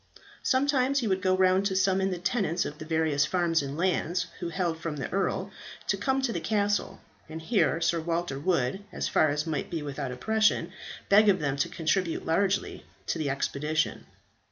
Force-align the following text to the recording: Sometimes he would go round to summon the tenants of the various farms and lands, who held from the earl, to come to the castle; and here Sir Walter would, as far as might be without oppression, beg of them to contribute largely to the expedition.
Sometimes 0.41 0.97
he 1.01 1.07
would 1.07 1.21
go 1.21 1.37
round 1.37 1.67
to 1.67 1.75
summon 1.75 2.09
the 2.09 2.17
tenants 2.17 2.65
of 2.65 2.79
the 2.79 2.85
various 2.85 3.23
farms 3.23 3.61
and 3.61 3.77
lands, 3.77 4.25
who 4.39 4.49
held 4.49 4.79
from 4.79 4.95
the 4.95 5.07
earl, 5.13 5.51
to 5.89 5.95
come 5.95 6.23
to 6.23 6.33
the 6.33 6.39
castle; 6.39 7.01
and 7.29 7.39
here 7.39 7.79
Sir 7.79 8.01
Walter 8.01 8.39
would, 8.39 8.83
as 8.91 9.07
far 9.07 9.29
as 9.29 9.45
might 9.45 9.69
be 9.69 9.83
without 9.83 10.11
oppression, 10.11 10.71
beg 11.07 11.29
of 11.29 11.37
them 11.37 11.55
to 11.57 11.69
contribute 11.69 12.25
largely 12.25 12.83
to 13.05 13.19
the 13.19 13.29
expedition. 13.29 14.07